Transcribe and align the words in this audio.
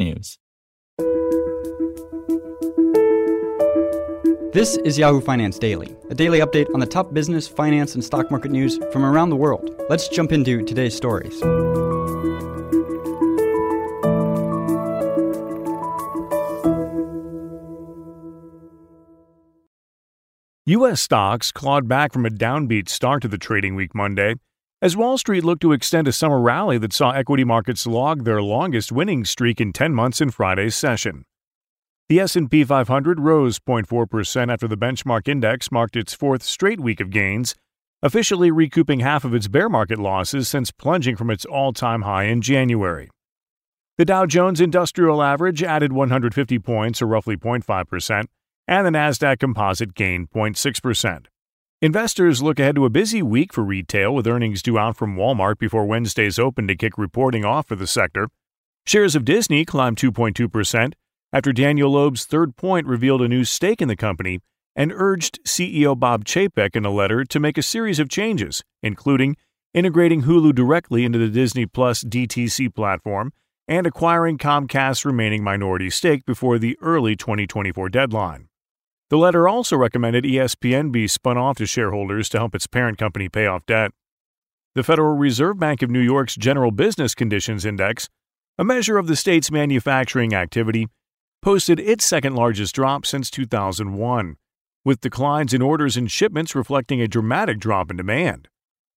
technews. 0.00 0.38
This 4.52 4.76
is 4.78 4.98
Yahoo 4.98 5.20
Finance 5.20 5.58
Daily, 5.58 5.96
a 6.10 6.14
daily 6.14 6.40
update 6.40 6.66
on 6.74 6.80
the 6.80 6.86
top 6.86 7.14
business, 7.14 7.46
finance, 7.46 7.94
and 7.94 8.04
stock 8.04 8.30
market 8.30 8.50
news 8.50 8.78
from 8.92 9.04
around 9.04 9.30
the 9.30 9.36
world. 9.36 9.70
Let's 9.88 10.08
jump 10.08 10.32
into 10.32 10.64
today's 10.64 10.96
stories. 10.96 11.40
U.S. 20.66 21.00
stocks 21.00 21.50
clawed 21.50 21.88
back 21.88 22.12
from 22.12 22.26
a 22.26 22.30
downbeat 22.30 22.88
start 22.88 23.22
to 23.22 23.28
the 23.28 23.38
trading 23.38 23.74
week 23.74 23.94
Monday 23.94 24.34
as 24.82 24.96
Wall 24.96 25.18
Street 25.18 25.44
looked 25.44 25.60
to 25.60 25.72
extend 25.72 26.08
a 26.08 26.12
summer 26.12 26.40
rally 26.40 26.78
that 26.78 26.92
saw 26.92 27.10
equity 27.10 27.44
markets 27.44 27.86
log 27.86 28.24
their 28.24 28.42
longest 28.42 28.90
winning 28.90 29.24
streak 29.26 29.60
in 29.60 29.72
10 29.72 29.94
months 29.94 30.20
in 30.20 30.30
Friday's 30.30 30.74
session. 30.74 31.24
The 32.08 32.20
S&P 32.20 32.64
500 32.64 33.20
rose 33.20 33.58
0.4% 33.58 34.52
after 34.52 34.66
the 34.66 34.76
benchmark 34.76 35.28
index 35.28 35.70
marked 35.70 35.96
its 35.96 36.14
fourth 36.14 36.42
straight 36.42 36.80
week 36.80 36.98
of 36.98 37.10
gains, 37.10 37.54
officially 38.02 38.50
recouping 38.50 39.00
half 39.00 39.24
of 39.24 39.34
its 39.34 39.48
bear 39.48 39.68
market 39.68 39.98
losses 39.98 40.48
since 40.48 40.70
plunging 40.70 41.14
from 41.14 41.30
its 41.30 41.44
all-time 41.44 42.02
high 42.02 42.24
in 42.24 42.40
January. 42.40 43.10
The 43.98 44.06
Dow 44.06 44.24
Jones 44.24 44.62
Industrial 44.62 45.22
Average 45.22 45.62
added 45.62 45.92
150 45.92 46.58
points 46.58 47.02
or 47.02 47.06
roughly 47.06 47.36
0.5%, 47.36 48.24
and 48.66 48.86
the 48.86 48.90
Nasdaq 48.90 49.38
Composite 49.38 49.94
gained 49.94 50.30
0.6%. 50.30 51.26
Investors 51.82 52.42
look 52.42 52.60
ahead 52.60 52.74
to 52.74 52.84
a 52.84 52.90
busy 52.90 53.22
week 53.22 53.54
for 53.54 53.64
retail 53.64 54.14
with 54.14 54.26
earnings 54.26 54.60
due 54.60 54.78
out 54.78 54.98
from 54.98 55.16
Walmart 55.16 55.56
before 55.56 55.86
Wednesday's 55.86 56.38
open 56.38 56.68
to 56.68 56.76
kick 56.76 56.98
reporting 56.98 57.42
off 57.42 57.68
for 57.68 57.74
the 57.74 57.86
sector. 57.86 58.28
Shares 58.84 59.16
of 59.16 59.24
Disney 59.24 59.64
climbed 59.64 59.96
2.2% 59.96 60.92
after 61.32 61.54
Daniel 61.54 61.90
Loeb's 61.90 62.26
third 62.26 62.54
point 62.54 62.86
revealed 62.86 63.22
a 63.22 63.28
new 63.28 63.44
stake 63.44 63.80
in 63.80 63.88
the 63.88 63.96
company 63.96 64.40
and 64.76 64.92
urged 64.94 65.42
CEO 65.44 65.98
Bob 65.98 66.26
Chapek 66.26 66.76
in 66.76 66.84
a 66.84 66.90
letter 66.90 67.24
to 67.24 67.40
make 67.40 67.56
a 67.56 67.62
series 67.62 67.98
of 67.98 68.10
changes, 68.10 68.62
including 68.82 69.38
integrating 69.72 70.24
Hulu 70.24 70.54
directly 70.54 71.06
into 71.06 71.18
the 71.18 71.28
Disney 71.28 71.64
Plus 71.64 72.04
DTC 72.04 72.74
platform 72.74 73.32
and 73.66 73.86
acquiring 73.86 74.36
Comcast's 74.36 75.06
remaining 75.06 75.42
minority 75.42 75.88
stake 75.88 76.26
before 76.26 76.58
the 76.58 76.76
early 76.82 77.16
2024 77.16 77.88
deadline. 77.88 78.49
The 79.10 79.18
letter 79.18 79.48
also 79.48 79.76
recommended 79.76 80.22
ESPN 80.22 80.92
be 80.92 81.08
spun 81.08 81.36
off 81.36 81.56
to 81.56 81.66
shareholders 81.66 82.28
to 82.28 82.38
help 82.38 82.54
its 82.54 82.68
parent 82.68 82.96
company 82.96 83.28
pay 83.28 83.44
off 83.44 83.66
debt. 83.66 83.90
The 84.76 84.84
Federal 84.84 85.16
Reserve 85.16 85.58
Bank 85.58 85.82
of 85.82 85.90
New 85.90 86.00
York's 86.00 86.36
General 86.36 86.70
Business 86.70 87.16
Conditions 87.16 87.64
Index, 87.64 88.08
a 88.56 88.62
measure 88.62 88.98
of 88.98 89.08
the 89.08 89.16
state's 89.16 89.50
manufacturing 89.50 90.32
activity, 90.32 90.86
posted 91.42 91.80
its 91.80 92.04
second 92.04 92.36
largest 92.36 92.72
drop 92.72 93.04
since 93.04 93.30
2001, 93.30 94.36
with 94.84 95.00
declines 95.00 95.52
in 95.52 95.60
orders 95.60 95.96
and 95.96 96.08
shipments 96.08 96.54
reflecting 96.54 97.00
a 97.00 97.08
dramatic 97.08 97.58
drop 97.58 97.90
in 97.90 97.96
demand. 97.96 98.46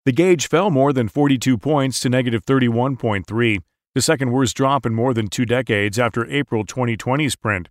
The 0.06 0.12
gauge 0.12 0.48
fell 0.48 0.70
more 0.70 0.94
than 0.94 1.10
42 1.10 1.58
points 1.58 2.00
to 2.02 2.10
negative 2.10 2.46
31.3, 2.46 3.58
the 3.96 4.02
second 4.02 4.32
worst 4.32 4.56
drop 4.56 4.86
in 4.86 4.94
more 4.94 5.16
than 5.16 5.28
two 5.28 5.46
decades 5.46 5.98
after 5.98 6.30
April 6.30 6.64
2020's 6.64 7.36
print. 7.36 7.70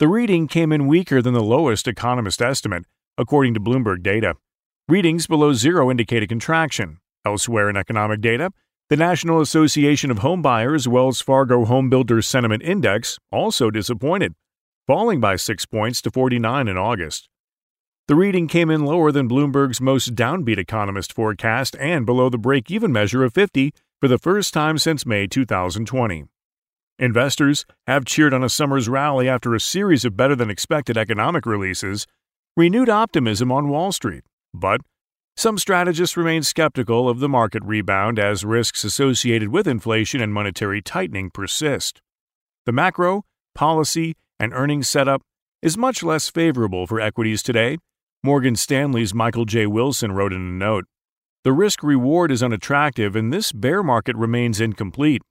The 0.00 0.06
reading 0.06 0.46
came 0.46 0.70
in 0.70 0.86
weaker 0.86 1.20
than 1.20 1.34
the 1.34 1.42
lowest 1.42 1.88
economist 1.88 2.40
estimate, 2.40 2.84
according 3.16 3.54
to 3.54 3.60
Bloomberg 3.60 4.00
data. 4.00 4.36
Readings 4.88 5.26
below 5.26 5.54
zero 5.54 5.90
indicate 5.90 6.22
a 6.22 6.28
contraction. 6.28 6.98
Elsewhere 7.26 7.68
in 7.68 7.76
economic 7.76 8.20
data, 8.20 8.52
the 8.90 8.96
National 8.96 9.40
Association 9.40 10.12
of 10.12 10.18
Home 10.18 10.40
Buyers 10.40 10.86
Wells 10.86 11.20
Fargo 11.20 11.64
Home 11.64 11.90
Builder 11.90 12.22
Sentiment 12.22 12.62
Index 12.62 13.18
also 13.32 13.72
disappointed, 13.72 14.36
falling 14.86 15.18
by 15.18 15.34
6 15.34 15.66
points 15.66 16.00
to 16.02 16.12
49 16.12 16.68
in 16.68 16.78
August. 16.78 17.28
The 18.06 18.14
reading 18.14 18.46
came 18.46 18.70
in 18.70 18.84
lower 18.84 19.10
than 19.10 19.28
Bloomberg's 19.28 19.80
most 19.80 20.14
downbeat 20.14 20.58
economist 20.58 21.12
forecast 21.12 21.74
and 21.74 22.06
below 22.06 22.28
the 22.28 22.38
break 22.38 22.70
even 22.70 22.92
measure 22.92 23.24
of 23.24 23.34
50 23.34 23.72
for 24.00 24.06
the 24.06 24.16
first 24.16 24.54
time 24.54 24.78
since 24.78 25.04
May 25.04 25.26
2020. 25.26 26.26
Investors 27.00 27.64
have 27.86 28.04
cheered 28.04 28.34
on 28.34 28.42
a 28.42 28.48
summer's 28.48 28.88
rally 28.88 29.28
after 29.28 29.54
a 29.54 29.60
series 29.60 30.04
of 30.04 30.16
better 30.16 30.34
than 30.34 30.50
expected 30.50 30.98
economic 30.98 31.46
releases, 31.46 32.08
renewed 32.56 32.88
optimism 32.88 33.52
on 33.52 33.68
Wall 33.68 33.92
Street. 33.92 34.24
But 34.52 34.80
some 35.36 35.58
strategists 35.58 36.16
remain 36.16 36.42
skeptical 36.42 37.08
of 37.08 37.20
the 37.20 37.28
market 37.28 37.62
rebound 37.62 38.18
as 38.18 38.44
risks 38.44 38.82
associated 38.82 39.50
with 39.50 39.68
inflation 39.68 40.20
and 40.20 40.34
monetary 40.34 40.82
tightening 40.82 41.30
persist. 41.30 42.00
The 42.66 42.72
macro, 42.72 43.22
policy, 43.54 44.16
and 44.40 44.52
earnings 44.52 44.88
setup 44.88 45.22
is 45.62 45.78
much 45.78 46.02
less 46.02 46.28
favorable 46.28 46.88
for 46.88 47.00
equities 47.00 47.44
today. 47.44 47.78
Morgan 48.24 48.56
Stanley's 48.56 49.14
Michael 49.14 49.44
J. 49.44 49.68
Wilson 49.68 50.10
wrote 50.10 50.32
in 50.32 50.40
a 50.40 50.52
note 50.52 50.86
The 51.44 51.52
risk 51.52 51.84
reward 51.84 52.32
is 52.32 52.42
unattractive, 52.42 53.14
and 53.14 53.32
this 53.32 53.52
bear 53.52 53.84
market 53.84 54.16
remains 54.16 54.60
incomplete. 54.60 55.22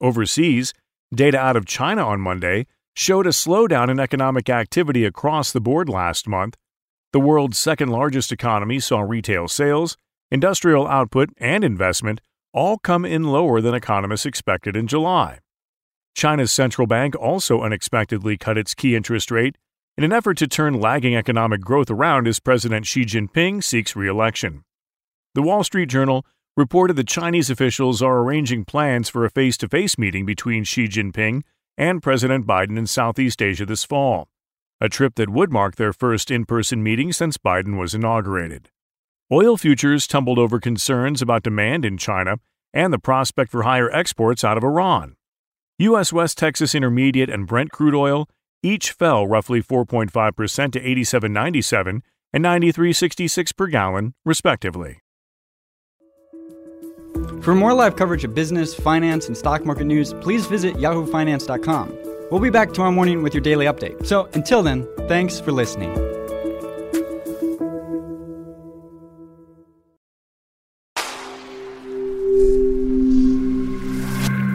Overseas, 0.00 0.72
Data 1.12 1.38
out 1.38 1.56
of 1.56 1.66
China 1.66 2.06
on 2.06 2.20
Monday 2.20 2.66
showed 2.94 3.26
a 3.26 3.30
slowdown 3.30 3.90
in 3.90 3.98
economic 3.98 4.48
activity 4.48 5.04
across 5.04 5.50
the 5.50 5.60
board 5.60 5.88
last 5.88 6.28
month. 6.28 6.56
The 7.12 7.18
world's 7.18 7.58
second 7.58 7.88
largest 7.88 8.30
economy 8.30 8.78
saw 8.78 9.00
retail 9.00 9.48
sales, 9.48 9.96
industrial 10.30 10.86
output, 10.86 11.30
and 11.38 11.64
investment 11.64 12.20
all 12.52 12.78
come 12.78 13.04
in 13.04 13.24
lower 13.24 13.60
than 13.60 13.74
economists 13.74 14.26
expected 14.26 14.76
in 14.76 14.86
July. 14.86 15.40
China's 16.14 16.52
central 16.52 16.86
bank 16.86 17.16
also 17.16 17.62
unexpectedly 17.62 18.36
cut 18.36 18.58
its 18.58 18.74
key 18.74 18.94
interest 18.94 19.32
rate 19.32 19.56
in 19.96 20.04
an 20.04 20.12
effort 20.12 20.36
to 20.38 20.46
turn 20.46 20.80
lagging 20.80 21.16
economic 21.16 21.60
growth 21.60 21.90
around 21.90 22.28
as 22.28 22.38
President 22.38 22.86
Xi 22.86 23.04
Jinping 23.04 23.64
seeks 23.64 23.96
re 23.96 24.08
election. 24.08 24.62
The 25.34 25.42
Wall 25.42 25.64
Street 25.64 25.88
Journal 25.88 26.24
reported 26.56 26.94
that 26.96 27.08
Chinese 27.08 27.50
officials 27.50 28.02
are 28.02 28.18
arranging 28.18 28.64
plans 28.64 29.08
for 29.08 29.24
a 29.24 29.30
face 29.30 29.56
to 29.58 29.68
face 29.68 29.96
meeting 29.98 30.26
between 30.26 30.64
Xi 30.64 30.86
Jinping 30.86 31.42
and 31.78 32.02
President 32.02 32.46
Biden 32.46 32.76
in 32.76 32.86
Southeast 32.86 33.40
Asia 33.40 33.64
this 33.64 33.84
fall, 33.84 34.28
a 34.80 34.88
trip 34.88 35.14
that 35.14 35.30
would 35.30 35.52
mark 35.52 35.76
their 35.76 35.92
first 35.92 36.30
in 36.30 36.44
person 36.44 36.82
meeting 36.82 37.12
since 37.12 37.38
Biden 37.38 37.78
was 37.78 37.94
inaugurated. 37.94 38.68
Oil 39.32 39.56
futures 39.56 40.06
tumbled 40.06 40.38
over 40.38 40.58
concerns 40.58 41.22
about 41.22 41.44
demand 41.44 41.84
in 41.84 41.96
China 41.96 42.36
and 42.74 42.92
the 42.92 42.98
prospect 42.98 43.50
for 43.50 43.62
higher 43.62 43.90
exports 43.90 44.44
out 44.44 44.56
of 44.56 44.64
Iran. 44.64 45.16
U.S. 45.78 46.12
West 46.12 46.36
Texas 46.36 46.74
Intermediate 46.74 47.30
and 47.30 47.46
Brent 47.46 47.70
crude 47.70 47.94
oil 47.94 48.28
each 48.62 48.90
fell 48.90 49.26
roughly 49.26 49.62
4.5% 49.62 50.10
to 50.72 50.80
87.97 50.80 52.02
and 52.32 52.44
93.66 52.44 53.56
per 53.56 53.66
gallon, 53.68 54.14
respectively. 54.24 54.98
For 57.40 57.54
more 57.54 57.72
live 57.72 57.96
coverage 57.96 58.22
of 58.24 58.34
business, 58.34 58.74
finance, 58.74 59.26
and 59.26 59.36
stock 59.36 59.64
market 59.64 59.84
news, 59.84 60.12
please 60.20 60.46
visit 60.46 60.74
yahoofinance.com. 60.74 61.98
We'll 62.30 62.40
be 62.40 62.50
back 62.50 62.72
tomorrow 62.72 62.92
morning 62.92 63.22
with 63.22 63.32
your 63.32 63.40
daily 63.40 63.64
update. 63.64 64.06
So 64.06 64.28
until 64.34 64.62
then, 64.62 64.86
thanks 65.08 65.40
for 65.40 65.50
listening. 65.50 65.90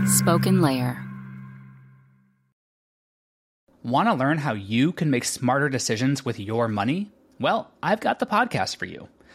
Spoken 0.08 0.62
Layer. 0.62 1.02
Want 3.84 4.10
to 4.10 4.14
learn 4.14 4.38
how 4.38 4.54
you 4.54 4.92
can 4.92 5.10
make 5.10 5.24
smarter 5.24 5.70
decisions 5.70 6.24
with 6.24 6.40
your 6.40 6.68
money? 6.68 7.12
Well, 7.40 7.72
I've 7.84 8.00
got 8.00 8.20
the 8.20 8.26
podcast 8.26 8.78
for 8.78 8.86
you. 8.86 9.10